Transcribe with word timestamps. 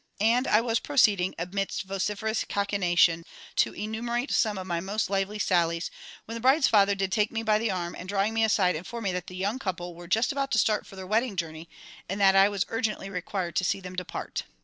And 0.19 0.47
I 0.47 0.61
was 0.61 0.79
proceeding, 0.79 1.35
amidst 1.37 1.83
vociferous 1.83 2.43
cachinnation, 2.45 3.23
to 3.57 3.71
enumerate 3.73 4.31
some 4.31 4.57
of 4.57 4.65
my 4.65 4.79
most 4.79 5.11
lively 5.11 5.37
sallies, 5.37 5.91
when 6.25 6.33
the 6.33 6.41
bride's 6.41 6.67
father 6.67 6.95
did 6.95 7.11
take 7.11 7.29
me 7.31 7.43
by 7.43 7.59
the 7.59 7.69
arm, 7.69 7.93
and 7.95 8.09
drawing 8.09 8.33
me 8.33 8.43
aside, 8.43 8.75
inform 8.75 9.03
me 9.03 9.11
that 9.11 9.27
the 9.27 9.35
young 9.35 9.59
couple 9.59 9.93
were 9.93 10.07
just 10.07 10.31
about 10.31 10.49
to 10.53 10.57
start 10.57 10.87
for 10.87 10.95
their 10.95 11.05
wedding 11.05 11.35
journey, 11.35 11.69
and 12.09 12.19
that 12.19 12.35
I 12.35 12.49
was 12.49 12.65
urgently 12.69 13.11
required 13.11 13.55
to 13.57 13.63
see 13.63 13.79
them 13.79 13.95
depart. 13.95 14.41